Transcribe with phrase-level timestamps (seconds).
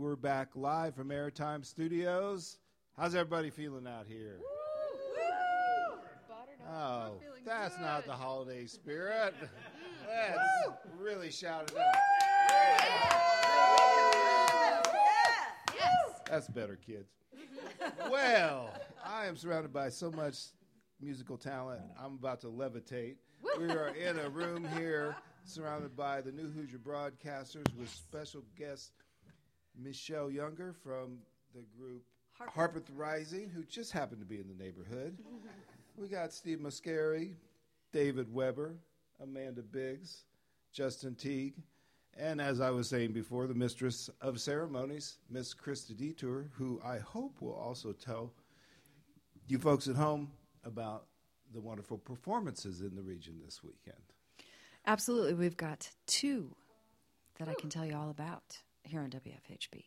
[0.00, 2.56] We're back live from Airtime Studios.
[2.96, 4.40] How's everybody feeling out here?
[6.72, 9.34] Oh, that's not the holiday spirit.
[10.08, 11.84] Let's really shout it out.
[16.30, 17.12] That's better, kids.
[18.10, 18.72] Well,
[19.04, 20.46] I am surrounded by so much
[20.98, 21.82] musical talent.
[22.02, 23.16] I'm about to levitate.
[23.58, 25.14] We are in a room here
[25.44, 28.92] surrounded by the new Hoosier broadcasters with special guest
[29.78, 31.18] Michelle Younger from
[31.54, 32.02] the group
[32.54, 35.18] Harpeth Rising, who just happened to be in the neighborhood.
[35.96, 37.34] we got Steve Mascari,
[37.92, 38.76] David Weber,
[39.20, 40.24] Amanda Biggs,
[40.72, 41.54] Justin Teague,
[42.16, 46.98] and as I was saying before, the mistress of ceremonies, Miss Krista Detor, who I
[46.98, 48.32] hope will also tell
[49.46, 50.30] you folks at home
[50.64, 51.06] about
[51.52, 54.02] the wonderful performances in the region this weekend.
[54.86, 55.34] Absolutely.
[55.34, 56.54] We've got two
[57.38, 59.84] that I can tell you all about here on WFHB.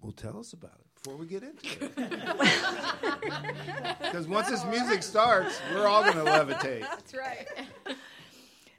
[0.00, 1.92] Well, tell us about it before we get into it.
[4.00, 6.80] Because once this music starts, we're all going to levitate.
[6.80, 7.46] That's right.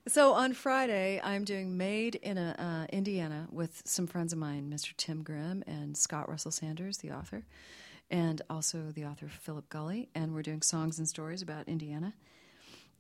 [0.08, 4.96] So on Friday, I'm doing Made in uh, Indiana with some friends of mine, Mr.
[4.96, 7.44] Tim Grimm and Scott Russell Sanders, the author,
[8.10, 10.08] and also the author Philip Gulley.
[10.16, 12.14] And we're doing songs and stories about Indiana.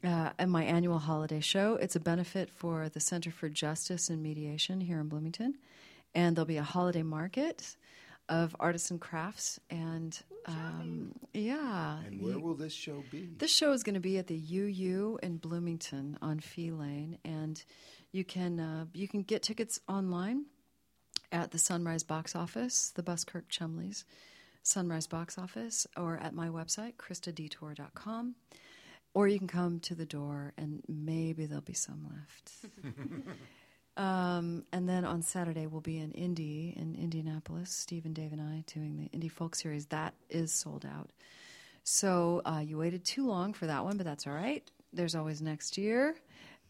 [0.03, 1.75] Uh, and my annual holiday show.
[1.75, 5.56] It's a benefit for the Center for Justice and Mediation here in Bloomington.
[6.18, 7.78] And there'll be a holiday market
[8.28, 12.00] of artisan crafts and um, yeah.
[12.06, 13.30] And where will this show be?
[13.38, 17.62] This show is going to be at the UU in Bloomington on Fee Lane, and
[18.12, 20.46] you can uh, you can get tickets online
[21.32, 24.06] at the Sunrise Box Office, the Buskirk Chumleys
[24.64, 28.36] Sunrise Box Office, or at my website kristadetor.com.
[29.14, 32.52] Or you can come to the door, and maybe there'll be some left.
[33.98, 37.72] Um, and then on Saturday, we'll be in Indy, in Indianapolis.
[37.72, 39.88] Steve and Dave and I doing the Indy Folk Series.
[39.88, 41.09] That is sold out.
[41.84, 44.64] So uh, you waited too long for that one, but that's all right.
[44.94, 46.16] There's always next year.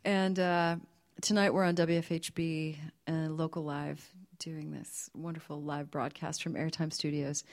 [0.05, 0.77] And uh,
[1.21, 2.77] tonight we're on WFHB
[3.07, 4.09] and Local Live
[4.39, 7.44] doing this wonderful live broadcast from Airtime Studios.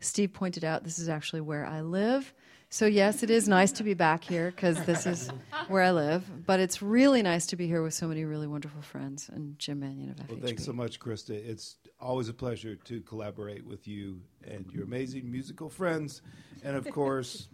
[0.00, 2.32] Steve pointed out this is actually where I live.
[2.74, 5.30] So, yes, it is nice to be back here because this is
[5.68, 6.28] where I live.
[6.44, 9.78] But it's really nice to be here with so many really wonderful friends and Jim
[9.78, 10.28] Manion of FHB.
[10.30, 11.30] Well, thanks so much, Krista.
[11.30, 16.20] It's always a pleasure to collaborate with you and your amazing musical friends.
[16.64, 17.46] And of course,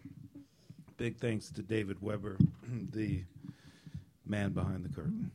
[0.96, 2.38] big thanks to David Weber,
[2.90, 3.22] the
[4.24, 5.30] man behind the curtain.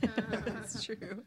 [0.00, 1.22] That's true.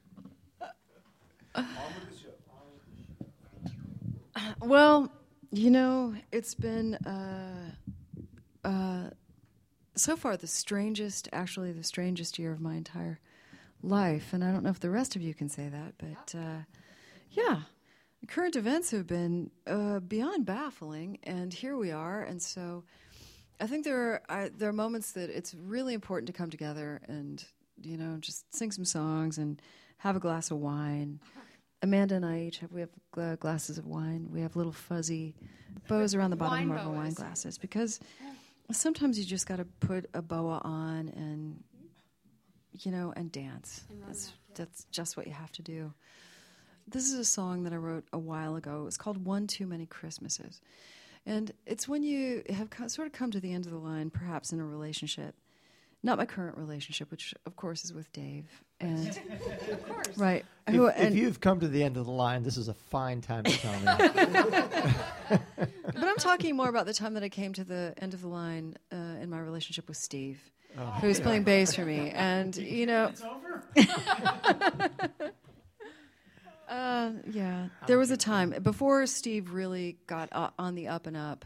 [4.60, 5.14] Well,
[5.52, 7.72] you know, it's been uh,
[8.64, 9.10] uh,
[9.96, 13.20] so far the strangest, actually, the strangest year of my entire
[13.82, 14.34] life.
[14.34, 16.64] And I don't know if the rest of you can say that, but uh,
[17.32, 17.62] yeah,
[18.28, 22.22] current events have been uh, beyond baffling, and here we are.
[22.22, 22.84] And so
[23.60, 27.44] I think there are, there are moments that it's really important to come together and,
[27.82, 29.62] you know, just sing some songs and
[29.98, 31.20] have a glass of wine
[31.82, 34.30] Amanda and I each have we have uh, glasses of wine.
[34.32, 35.36] We have little fuzzy
[35.88, 38.00] bows around the bottom of our wine glasses because
[38.72, 41.64] sometimes you just got to put a boa on and
[42.74, 43.86] you know and dance.
[44.06, 45.94] That's that's just what you have to do.
[46.88, 48.86] This is a song that I wrote a while ago.
[48.88, 50.60] It's called "One Too Many Christmases,"
[51.26, 54.52] and it's when you have sort of come to the end of the line, perhaps
[54.52, 55.36] in a relationship
[56.04, 58.64] not my current relationship, which of course is with Dave.
[58.80, 59.08] And
[59.72, 60.46] of course, right.
[60.68, 63.22] If, Who, if you've come to the end of the line, this is a fine
[63.22, 63.86] time to tell me.
[65.30, 68.28] but I'm talking more about the time that I came to the end of the
[68.28, 70.40] line uh, in my relationship with Steve,
[70.78, 71.24] oh, who was yeah.
[71.26, 73.12] playing bass for me, and you know.
[76.70, 81.18] Uh, yeah, there was a time before Steve really got uh, on the up and
[81.18, 81.44] up,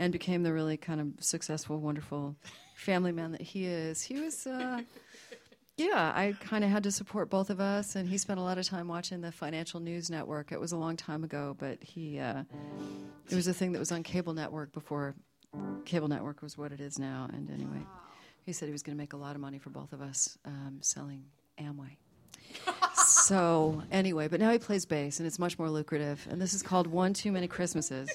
[0.00, 2.34] and became the really kind of successful, wonderful
[2.74, 4.80] family man that he is, he was, uh,
[5.76, 8.58] yeah, I kind of had to support both of us, and he spent a lot
[8.58, 10.52] of time watching the Financial News Network.
[10.52, 12.44] It was a long time ago, but he, uh,
[13.28, 15.14] it was a thing that was on cable network before
[15.84, 17.28] cable network was what it is now.
[17.32, 17.86] And anyway,
[18.44, 20.38] he said he was going to make a lot of money for both of us
[20.44, 21.24] um, selling
[21.58, 21.96] Amway.
[22.94, 26.26] so anyway, but now he plays bass, and it's much more lucrative.
[26.30, 28.10] And this is called One Too Many Christmases.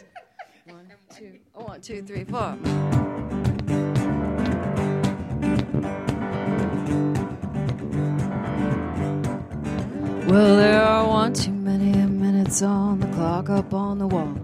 [0.66, 3.19] One, two, oh, one, two, three, four.
[10.30, 14.38] Well, there are one too many minutes on the clock up on the wall.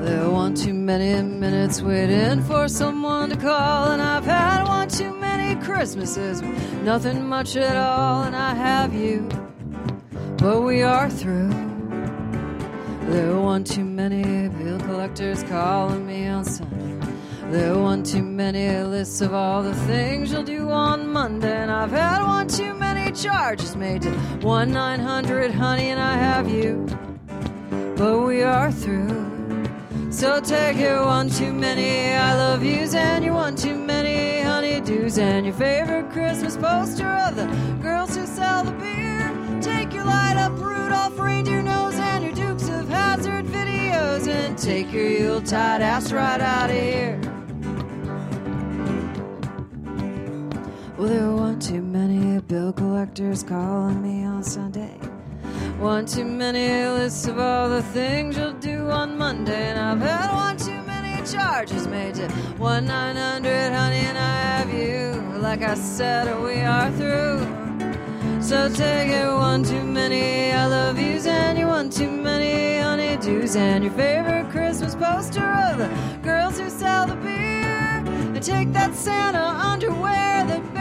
[0.00, 4.88] There are one too many minutes waiting for someone to call, and I've had one
[4.88, 6.40] too many Christmases,
[6.84, 9.28] nothing much at all, and I have you,
[10.36, 11.50] but we are through.
[13.10, 17.12] There are one too many bill collectors calling me on Sunday.
[17.50, 21.62] There are one too many lists of all the things you'll do on Monday.
[21.62, 24.10] And I've had one too many charges made to
[24.42, 26.86] 1 900, honey, and I have you.
[27.96, 29.28] But we are through.
[30.10, 35.18] So take your one too many I love yous and your one too many honeydews
[35.18, 37.46] and your favorite Christmas poster of the
[37.82, 39.30] girls who sell the beer.
[39.60, 44.90] Take your light up Rudolph reindeer nose and your Dukes of Hazzard videos and take
[44.92, 47.37] your Yuletide ass right out of here.
[50.98, 54.98] Well, there were one too many bill collectors calling me on Sunday.
[55.78, 60.34] One too many lists of all the things you'll do on Monday, and I've had
[60.34, 62.28] one too many charges made to
[62.58, 65.38] one nine hundred, honey, and I have you.
[65.38, 67.46] Like I said, we are through.
[68.42, 73.54] So take it one too many I love yous and you one too many honeydews
[73.54, 78.02] and your favorite Christmas poster of the girls who sell the beer.
[78.34, 80.74] And take that Santa underwear that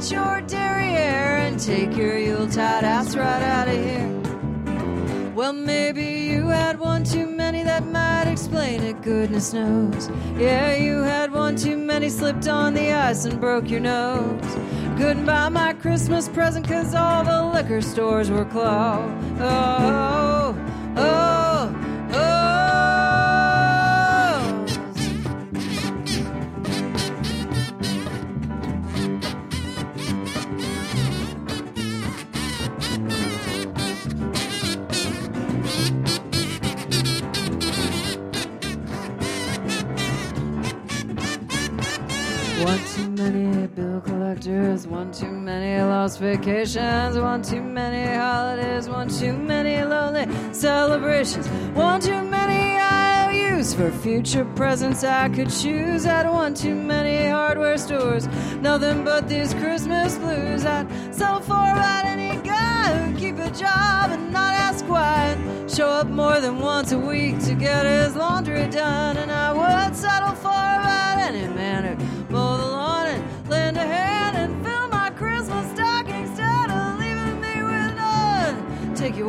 [0.00, 5.32] fits your derriere and take your Yuletide ass right out of here.
[5.34, 10.08] Well, maybe you had one too many that might explain it, goodness knows.
[10.38, 14.58] Yeah, you had one too many, slipped on the ice and broke your nose.
[14.96, 19.40] Couldn't buy my Christmas present cause all the liquor stores were closed.
[19.40, 21.29] Oh, oh, oh.
[44.00, 51.48] Collectors, one too many lost vacations, one too many holidays, one too many lonely celebrations,
[51.74, 56.06] one too many IOUs for future presents I could choose.
[56.06, 58.26] At one too many hardware stores,
[58.60, 60.64] nothing but these Christmas blues.
[60.64, 65.36] I'd settle for about any guy who'd keep a job and not ask why,
[65.68, 69.16] show up more than once a week to get his laundry done.
[69.16, 71.09] And I would settle for about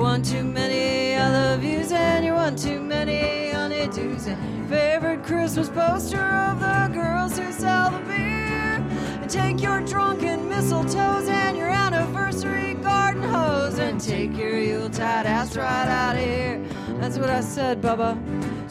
[0.02, 5.70] one too many I love yous and your one too many honeydews and favorite Christmas
[5.70, 8.84] poster of the girls who sell the beer.
[9.22, 15.56] And take your drunken mistletoes and your anniversary garden hose and take your Yuletide ass
[15.56, 16.60] right out of here.
[17.00, 18.18] That's what I said, Bubba.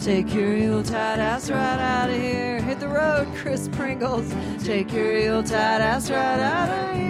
[0.03, 2.61] Take your Yuletide ass right out of here.
[2.61, 4.35] Hit the road, Chris Pringles.
[4.65, 7.10] Take your Yuletide ass right out of here.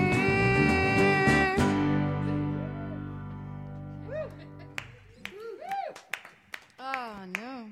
[6.93, 7.69] Oh, no.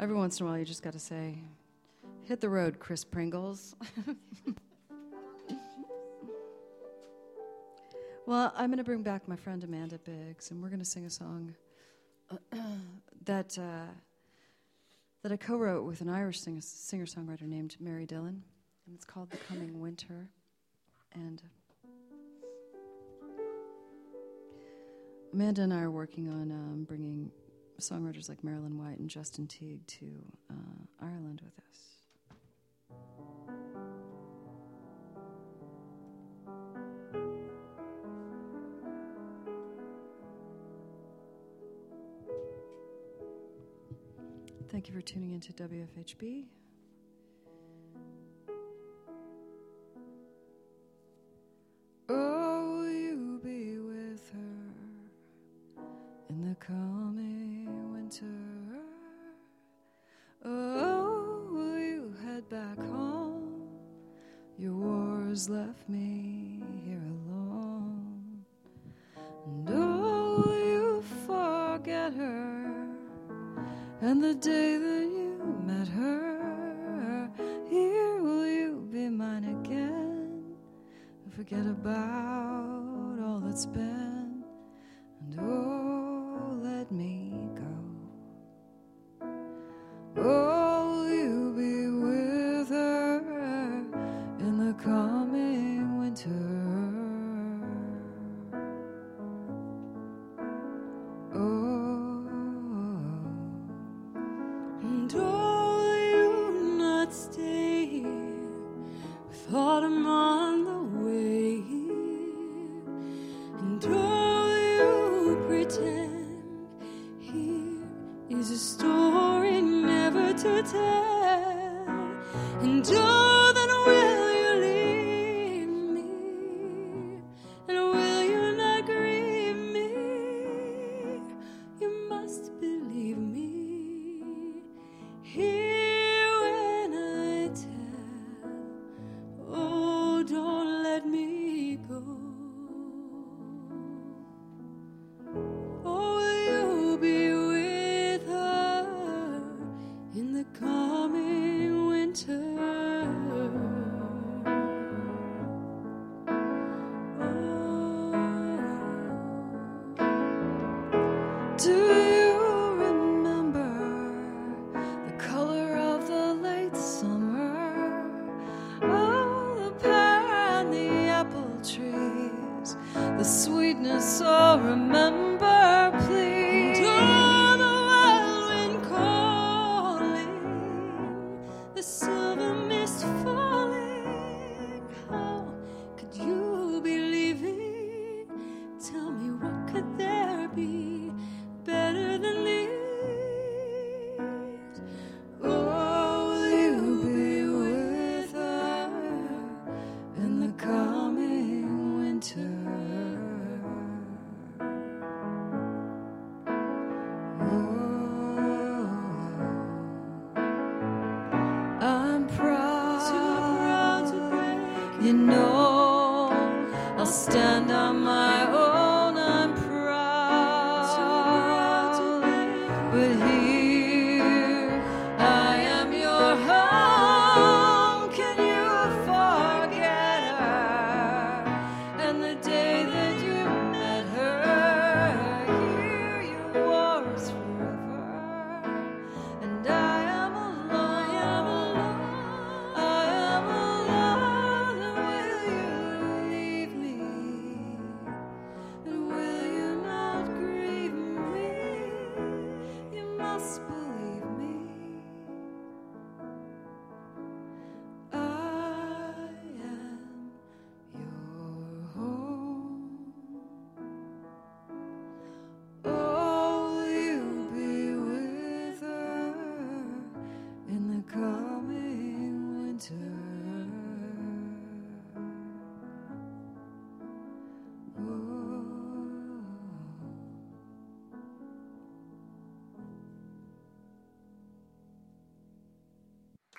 [0.00, 1.36] Every once in a while, you just got to say,
[2.22, 3.76] hit the road, Chris Pringles.
[8.26, 11.04] well, I'm going to bring back my friend Amanda Biggs, and we're going to sing
[11.04, 11.54] a song
[13.26, 13.90] that uh,
[15.22, 18.42] that I co-wrote with an Irish singer songwriter named Mary Dillon,
[18.86, 20.26] and it's called "The Coming Winter."
[21.14, 21.42] And
[25.34, 27.30] Amanda and I are working on um, bringing
[27.82, 30.06] songwriters like Marilyn White and Justin Teague to
[30.50, 30.54] uh,
[31.00, 31.62] Ireland with us.
[44.70, 46.46] Thank you for tuning into WFHB.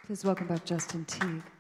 [0.06, 1.53] Please welcome back Justin Teague.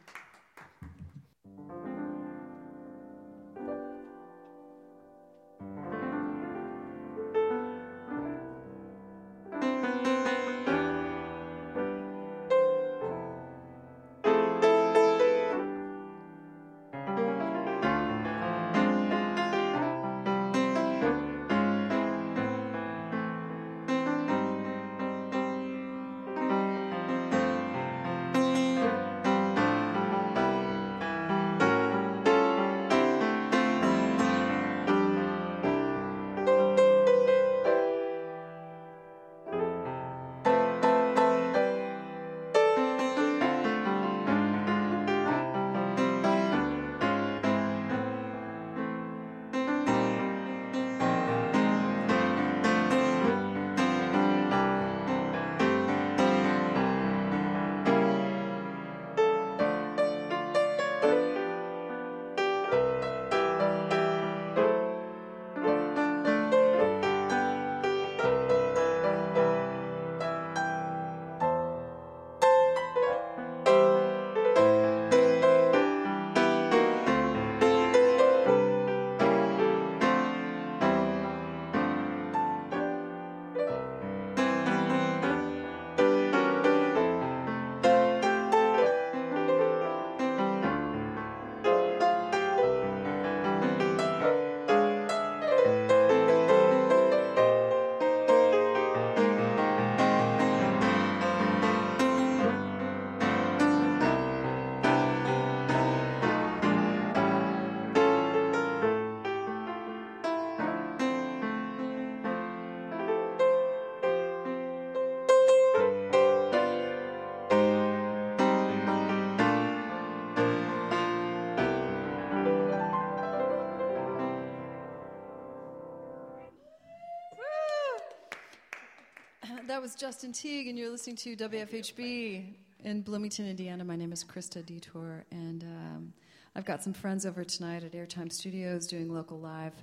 [129.83, 132.53] Was Justin Teague, and you're listening to WFHB
[132.85, 133.83] in Bloomington, Indiana.
[133.83, 136.13] My name is Krista Detor, and um,
[136.55, 139.73] I've got some friends over tonight at Airtime Studios doing local live.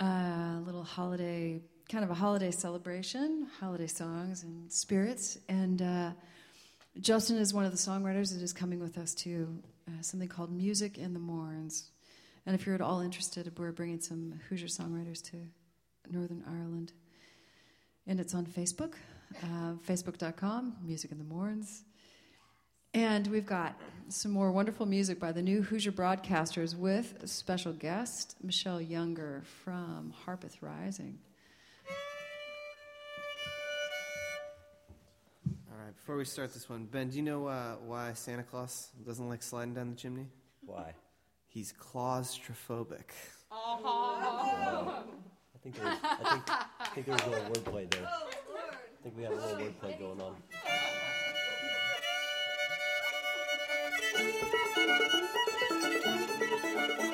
[0.00, 5.36] A uh, little holiday, kind of a holiday celebration, holiday songs and spirits.
[5.46, 6.12] And uh,
[6.98, 9.46] Justin is one of the songwriters that is coming with us to
[9.88, 11.90] uh, something called Music in the Mournes.
[12.46, 15.36] And if you're at all interested, we're bringing some Hoosier songwriters to
[16.10, 16.94] Northern Ireland
[18.06, 18.94] and it's on Facebook,
[19.42, 21.82] uh, facebook.com, Music in the Mournes.
[22.94, 27.72] And we've got some more wonderful music by the new Hoosier Broadcasters with a special
[27.72, 31.18] guest, Michelle Younger from Harpeth Rising.
[35.70, 38.90] All right, before we start this one, Ben, do you know uh, why Santa Claus
[39.06, 40.26] doesn't like sliding down the chimney?
[40.60, 40.92] Why?
[41.48, 43.10] He's claustrophobic.
[43.50, 45.02] I
[45.62, 46.42] think there's, I think,
[46.80, 48.06] I think there's a little wordplay there.
[48.06, 50.34] I think we have a little wordplay going on.
[54.18, 54.28] And
[57.02, 57.11] you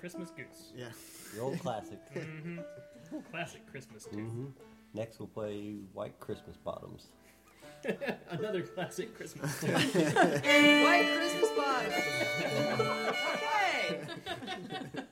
[0.00, 0.72] Christmas goose.
[0.74, 0.88] Yeah.
[1.34, 1.98] The old classic.
[2.14, 2.58] mm-hmm.
[3.12, 4.26] Old Classic Christmas tune.
[4.28, 4.46] hmm
[4.94, 7.08] Next we'll play White Christmas Bottoms.
[8.30, 9.72] Another classic Christmas tune.
[9.72, 11.92] White Christmas bottom.
[14.90, 15.04] okay.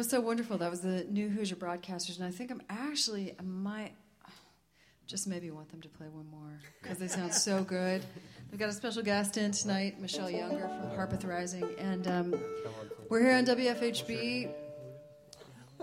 [0.00, 0.56] Was so wonderful.
[0.56, 3.92] That was the new Hoosier Broadcasters, and I think I'm actually I might
[5.06, 8.02] just maybe want them to play one more because they sound so good.
[8.50, 12.34] We've got a special guest in tonight, Michelle Younger from Harpeth Rising, and um,
[13.10, 14.50] we're here on WFHB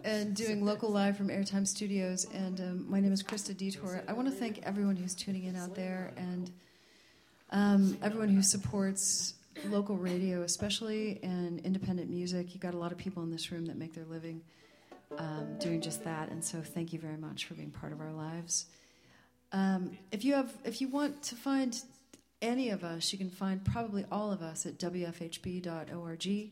[0.04, 2.26] and doing local live from Airtime Studios.
[2.34, 4.02] And um, my name is Krista Detor.
[4.08, 6.52] I want to thank everyone who's tuning in out there and
[7.52, 12.54] um, everyone who supports local radio, especially and independent music.
[12.54, 14.42] You got a lot of people in this room that make their living
[15.18, 18.12] um, doing just that, and so thank you very much for being part of our
[18.12, 18.66] lives.
[19.52, 21.80] Um, if you have, if you want to find
[22.42, 26.52] any of us, you can find probably all of us at wfhb.org.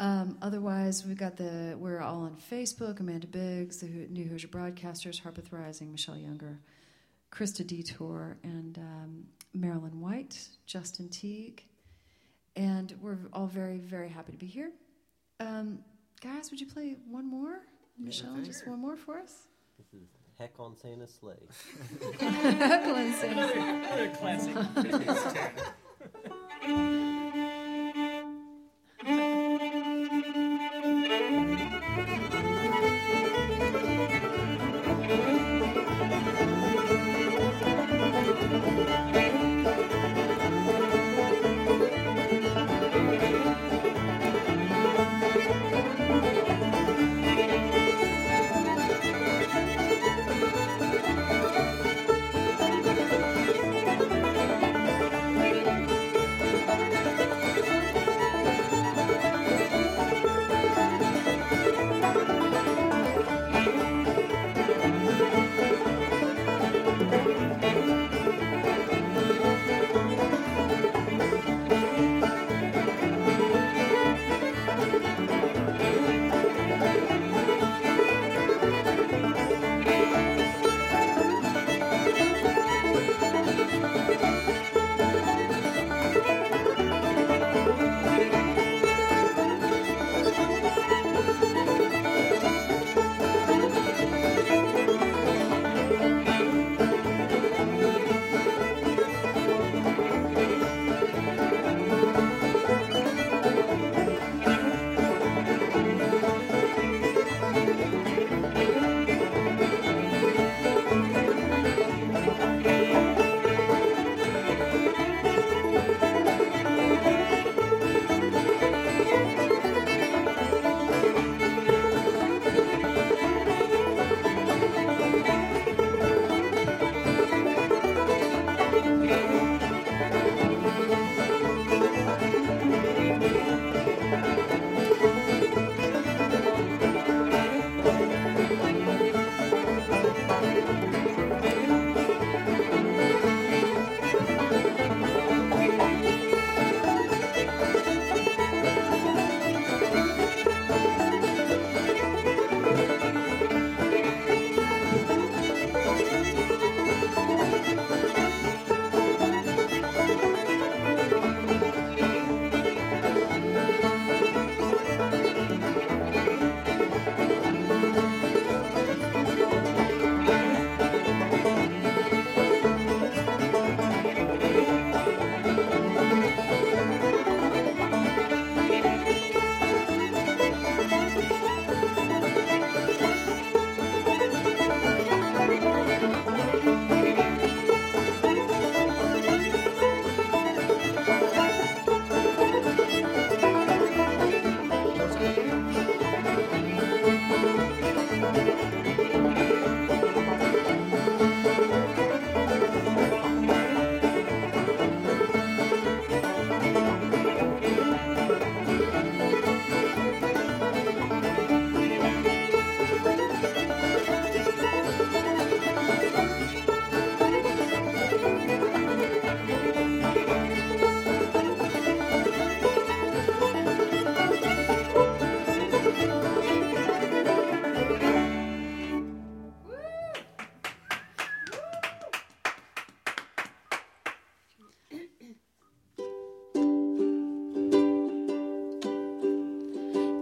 [0.00, 3.00] Um, otherwise, we've got the we're all on Facebook.
[3.00, 6.58] Amanda Biggs, the New Hoosier Broadcasters, Harpeth Rising, Michelle Younger,
[7.30, 11.64] Krista Detor, and um, Marilyn White, Justin Teague,
[12.56, 14.70] and we're all very very happy to be here.
[15.40, 15.80] Um,
[16.20, 17.60] guys, would you play one more,
[17.98, 18.36] Michelle?
[18.42, 19.48] Just one more for us.
[19.78, 21.34] This is Heck on Santa's Sleigh.
[22.20, 23.32] Evelyn sings.
[23.32, 24.56] Another, another classic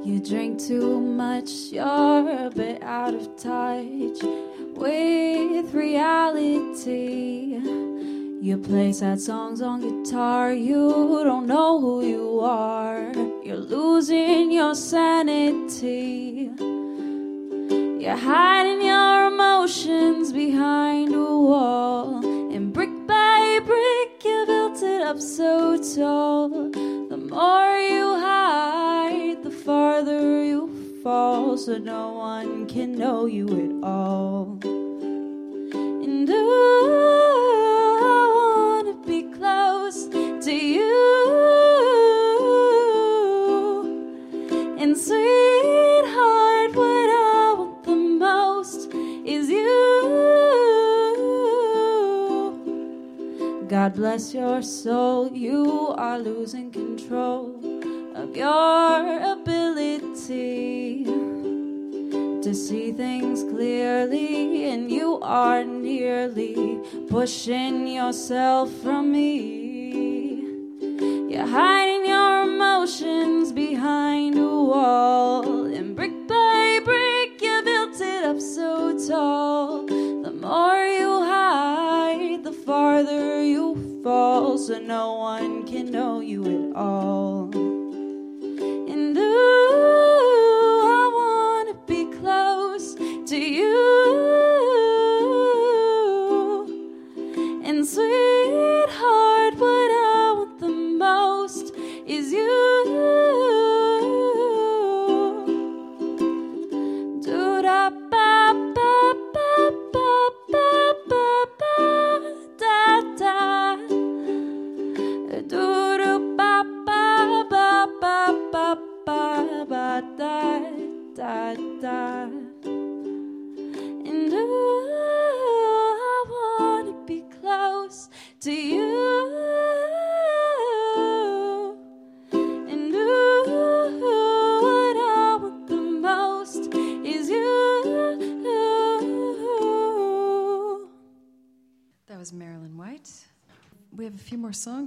[0.02, 4.22] You drink too much, you're a bit out of touch
[4.74, 7.60] with reality.
[8.40, 13.12] You play sad songs on guitar, you don't know who you are.
[13.44, 16.50] you're losing your sanity.
[18.00, 22.24] You're hiding your emotions behind a wall.
[22.54, 26.48] And brick by brick, you built it up so tall.
[27.10, 28.09] The more you
[31.66, 34.58] so no one can know you at all.
[34.64, 36.32] And I
[38.34, 40.88] wanna be close to you.
[44.78, 48.88] And sweetheart, what I want the most
[49.26, 49.68] is you.
[53.68, 57.54] God bless your soul, you are losing control
[58.14, 61.09] of your ability
[62.42, 70.40] to see things clearly, and you are nearly pushing yourself from me.
[71.30, 78.40] You're hiding your emotions behind a wall, and brick by brick, you built it up
[78.40, 79.84] so tall.
[79.86, 86.76] The more you hide, the farther you fall, so no one can know you at
[86.76, 87.39] all.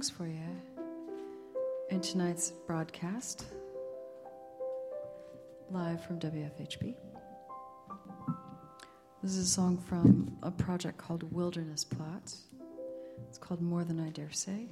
[0.04, 0.42] Songs for you
[1.88, 3.46] in tonight's broadcast,
[5.70, 6.94] live from WFHB.
[9.22, 12.44] This is a song from a project called Wilderness Plots.
[13.28, 14.68] It's called More Than I Dare Say.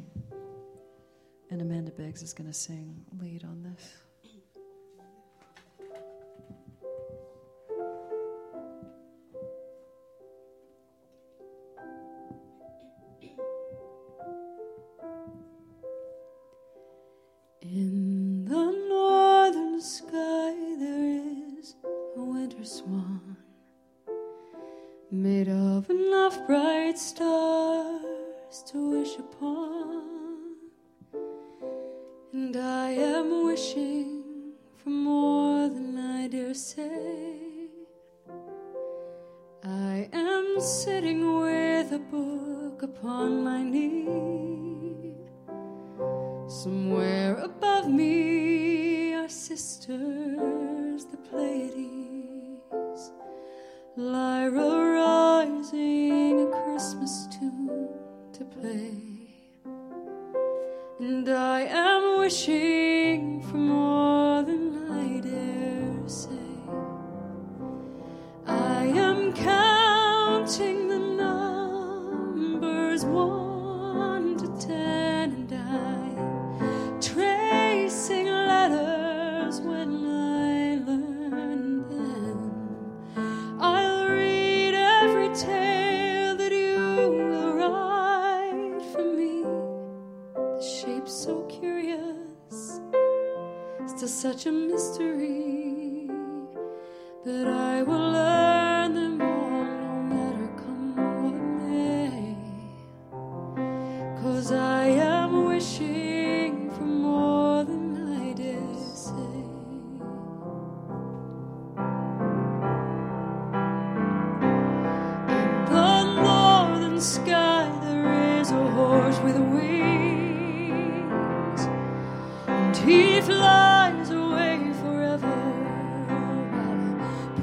[1.50, 3.61] And Amanda Biggs is going to sing lead on
[33.52, 37.68] wishing for more than I dare say.
[39.62, 45.12] I am sitting with a book upon my knee.
[46.46, 47.21] Somewhere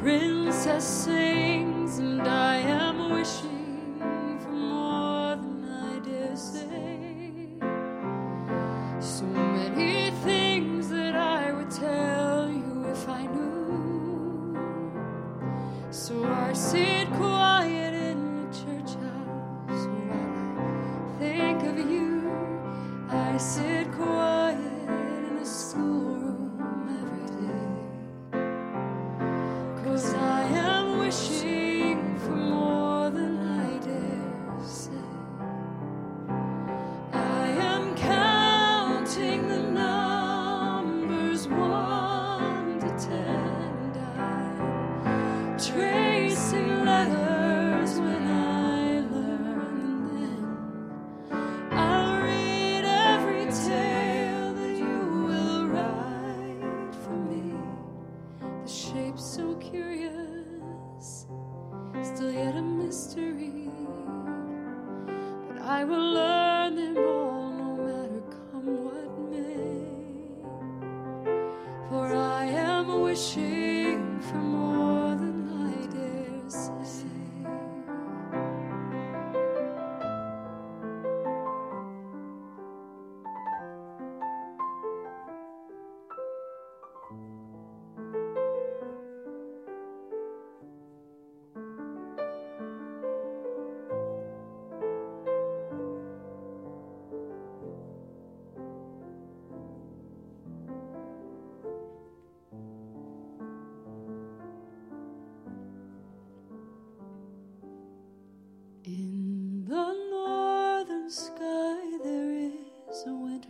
[0.09, 1.28] princess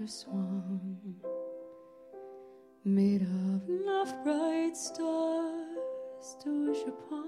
[0.10, 1.16] swan
[2.84, 7.28] made of love bright stars to wish upon.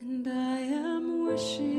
[0.00, 1.69] And I am wishing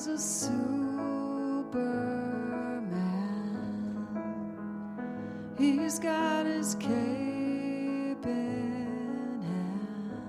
[0.00, 1.76] was a superman.
[5.58, 10.22] He's got his cape in hand.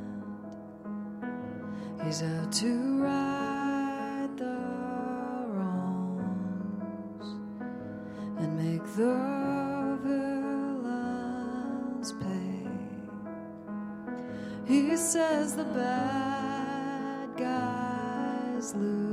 [2.03, 4.57] He's out to right the
[5.47, 7.27] wrongs
[8.39, 9.97] and make the
[10.83, 12.67] villains pay.
[14.65, 19.10] He says the bad guys lose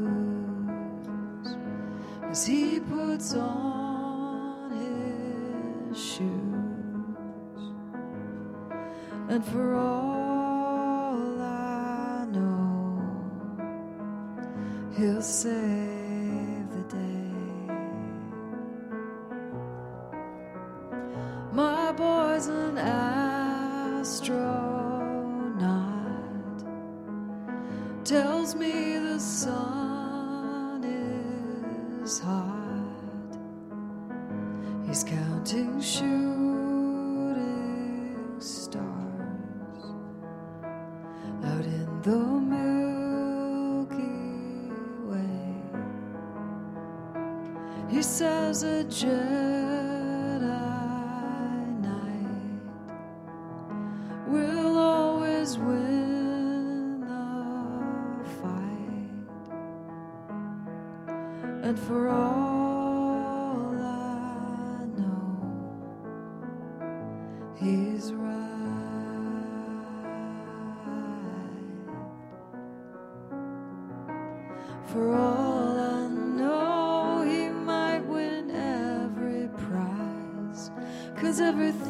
[2.38, 6.22] as he puts on his shoes.
[9.28, 10.07] And for all
[67.60, 68.38] He's right.
[74.86, 80.70] For all I know, he might win every prize,
[81.16, 81.87] cause everything.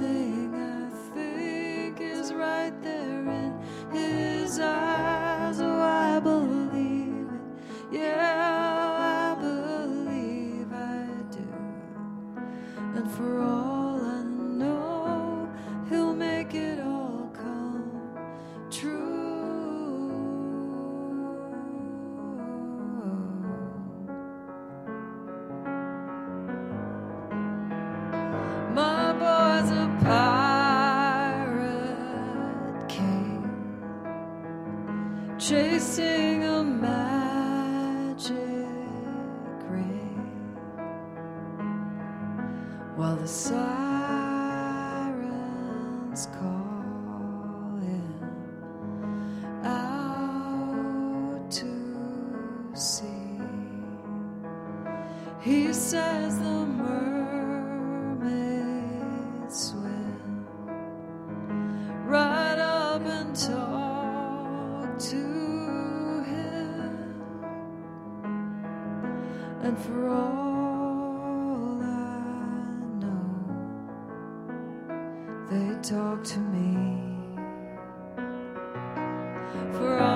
[79.73, 80.08] for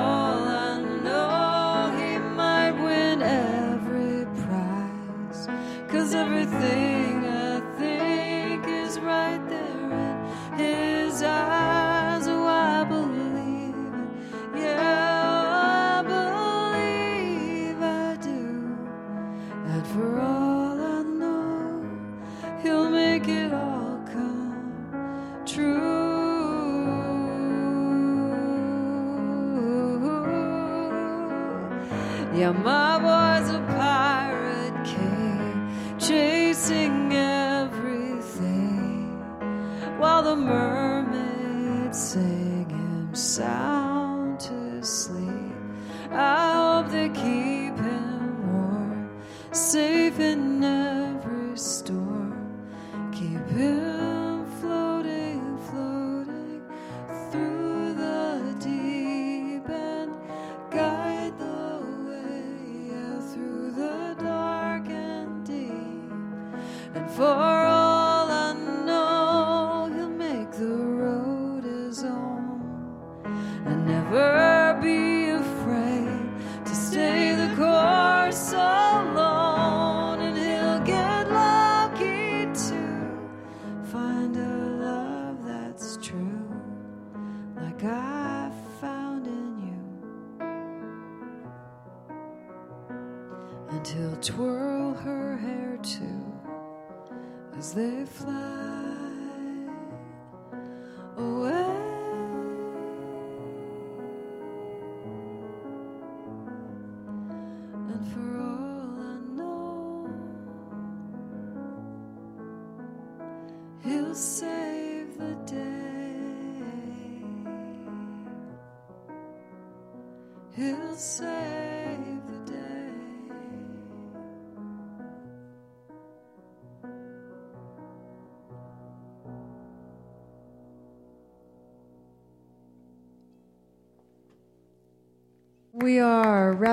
[97.63, 98.82] as they fly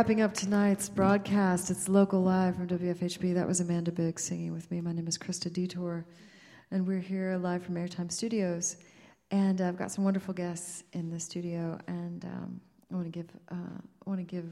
[0.09, 1.69] wrapping up tonight's broadcast.
[1.69, 3.35] It's local live from WFHB.
[3.35, 4.81] That was Amanda Biggs singing with me.
[4.81, 6.03] My name is Krista Detor,
[6.71, 8.77] and we're here live from Airtime Studios.
[9.29, 12.59] And I've got some wonderful guests in the studio, and um,
[12.91, 14.45] I want to give uh, I want to give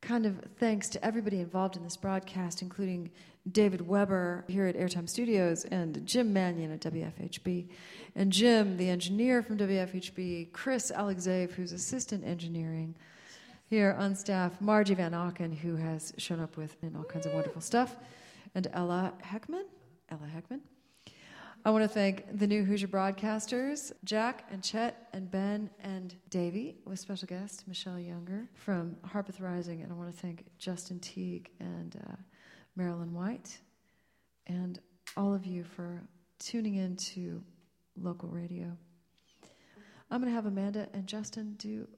[0.00, 3.10] kind of thanks to everybody involved in this broadcast, including
[3.50, 7.66] David Weber here at Airtime Studios and Jim Manion at WFHB,
[8.14, 12.94] and Jim, the engineer from WFHB, Chris Alexeyev, who's assistant engineering
[13.72, 17.32] here on staff, Margie Van Auken, who has shown up with in all kinds of
[17.32, 17.96] wonderful stuff,
[18.54, 19.64] and Ella Heckman.
[20.10, 20.60] Ella Heckman.
[21.64, 26.76] I want to thank the new Hoosier broadcasters, Jack and Chet and Ben and Davey,
[26.84, 29.80] with special guest Michelle Younger from Harpeth Rising.
[29.80, 32.16] And I want to thank Justin Teague and uh,
[32.76, 33.58] Marilyn White
[34.48, 34.80] and
[35.16, 36.02] all of you for
[36.38, 37.42] tuning in to
[37.96, 38.76] local radio.
[40.10, 41.88] I'm going to have Amanda and Justin do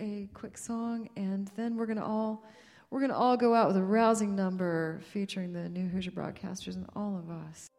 [0.00, 2.42] a quick song, and then we're to all
[2.90, 6.86] we're to all go out with a rousing number featuring the new Hoosier broadcasters and
[6.96, 7.70] all of us.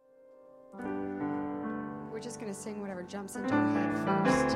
[2.09, 3.93] We're just to sing whatever jumps into our head
[4.25, 4.55] first.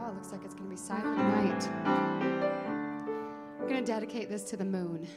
[0.00, 1.68] Oh, it looks like it's to be Silent Night.
[3.60, 5.08] I'm to dedicate this to the moon.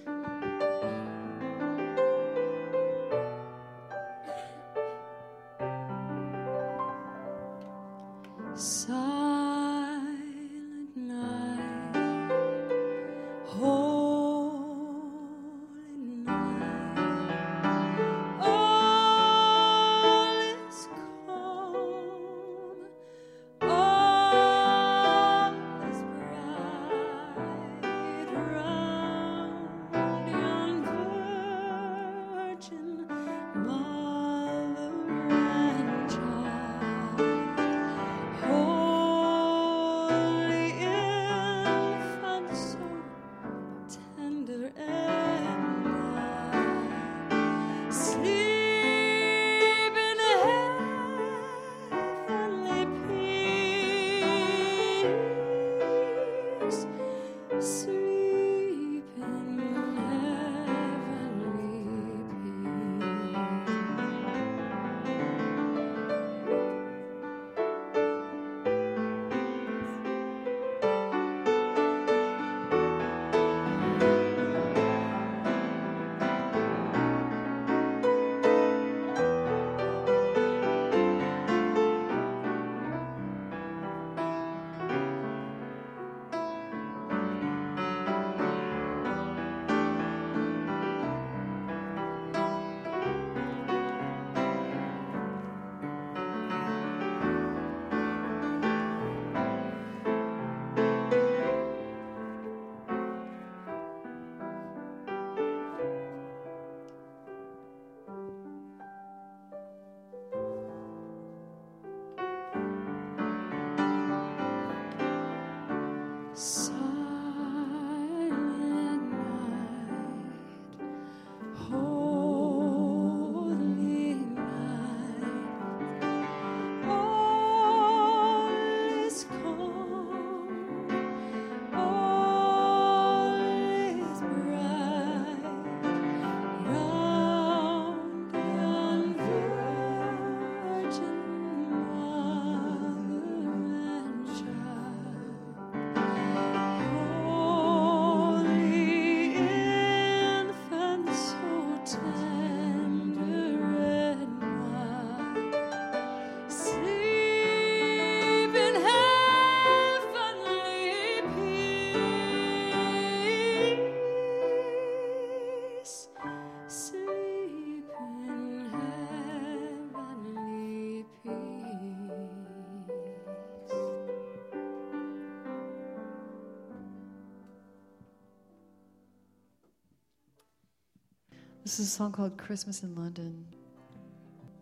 [181.63, 183.45] This is a song called Christmas in London.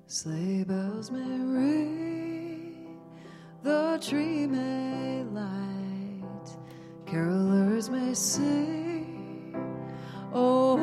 [0.06, 3.00] Sleigh bells may ring,
[3.64, 6.56] the tree may light,
[7.08, 9.58] carolers may sing.
[10.32, 10.78] Oh,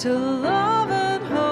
[0.00, 1.44] to love and home.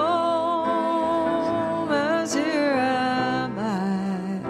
[1.92, 4.40] As here am I,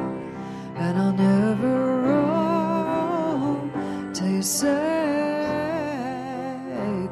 [0.81, 3.73] and I'll never roam
[4.15, 4.69] till you say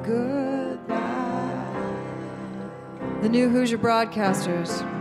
[0.04, 0.94] goodbye.
[3.20, 4.95] The new Hoosier Broadcasters.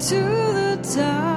[0.00, 1.29] To the town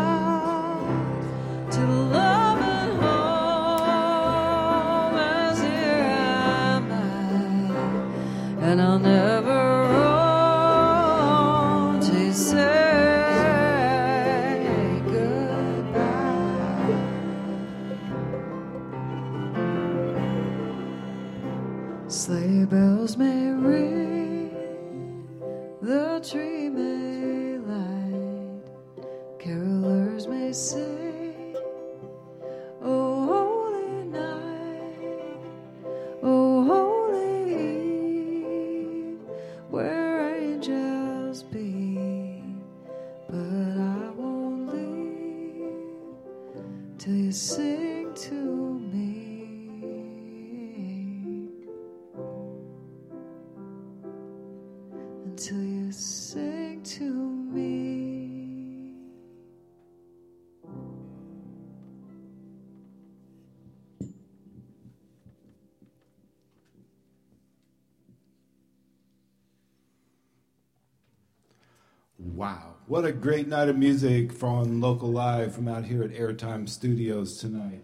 [72.93, 77.39] What a great night of music from Local Live from out here at Airtime Studios
[77.39, 77.81] tonight.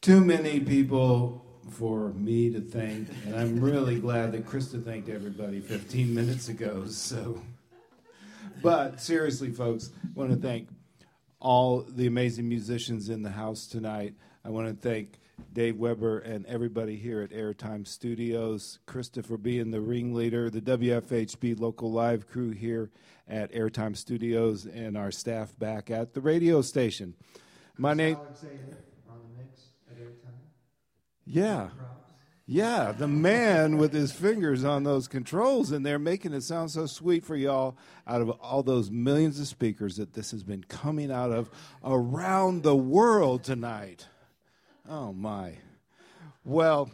[0.00, 5.58] Too many people for me to thank, and I'm really glad that Krista thanked everybody
[5.58, 6.86] 15 minutes ago.
[6.86, 7.42] So,
[8.62, 10.68] but seriously, folks, I want to thank
[11.40, 14.14] all the amazing musicians in the house tonight.
[14.44, 15.18] I want to thank
[15.56, 21.90] Dave Weber and everybody here at Airtime Studios, Christopher being the ringleader, the WFHB local
[21.90, 22.90] live crew here
[23.26, 27.14] at Airtime Studios, and our staff back at the radio station.
[27.78, 28.16] My name.
[28.16, 30.36] Alexander on the mix at airtime.
[31.24, 31.70] Yeah.
[32.48, 36.86] Yeah, the man with his fingers on those controls, and they're making it sound so
[36.86, 37.76] sweet for y'all
[38.06, 41.50] out of all those millions of speakers that this has been coming out of
[41.82, 44.06] around the world tonight.
[44.88, 45.54] Oh, my.
[46.44, 46.90] Well,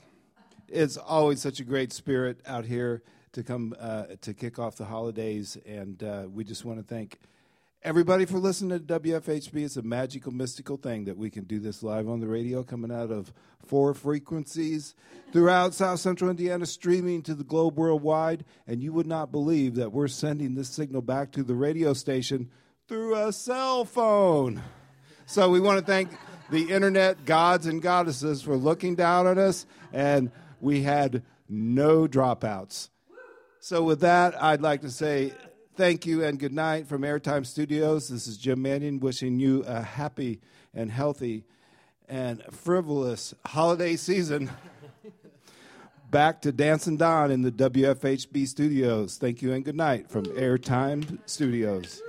[0.69, 4.85] it's always such a great spirit out here to come uh, to kick off the
[4.87, 7.19] holidays, and uh, we just want to thank
[7.83, 9.65] everybody for listening to WFHB.
[9.65, 12.91] It's a magical, mystical thing that we can do this live on the radio, coming
[12.91, 13.31] out of
[13.67, 14.95] four frequencies
[15.31, 18.47] throughout South Central Indiana, streaming to the globe worldwide.
[18.67, 22.51] And you would not believe that we're sending this signal back to the radio station
[22.89, 24.63] through a cell phone.
[25.27, 26.11] So we want to thank
[26.51, 32.89] the internet gods and goddesses for looking down on us, and we had no dropouts.
[33.61, 35.33] So, with that, I'd like to say
[35.77, 38.09] thank you and good night from Airtime Studios.
[38.09, 40.41] This is Jim Manion wishing you a happy
[40.75, 41.45] and healthy
[42.09, 44.51] and frivolous holiday season.
[46.11, 49.17] Back to Dancing Don in the WFHB studios.
[49.17, 52.03] Thank you and good night from Airtime Studios.